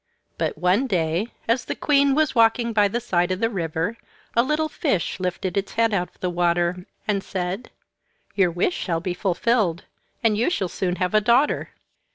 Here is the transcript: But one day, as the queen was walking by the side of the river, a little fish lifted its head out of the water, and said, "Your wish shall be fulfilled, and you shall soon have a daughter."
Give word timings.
But 0.39 0.57
one 0.57 0.87
day, 0.87 1.27
as 1.47 1.63
the 1.65 1.75
queen 1.75 2.15
was 2.15 2.33
walking 2.33 2.73
by 2.73 2.87
the 2.87 2.99
side 2.99 3.31
of 3.31 3.39
the 3.39 3.51
river, 3.51 3.97
a 4.35 4.41
little 4.41 4.67
fish 4.67 5.19
lifted 5.19 5.55
its 5.55 5.73
head 5.73 5.93
out 5.93 6.09
of 6.09 6.19
the 6.21 6.29
water, 6.31 6.87
and 7.07 7.23
said, 7.23 7.69
"Your 8.33 8.49
wish 8.49 8.73
shall 8.73 8.99
be 8.99 9.13
fulfilled, 9.13 9.83
and 10.23 10.35
you 10.35 10.49
shall 10.49 10.69
soon 10.69 10.95
have 10.95 11.13
a 11.13 11.21
daughter." 11.21 11.69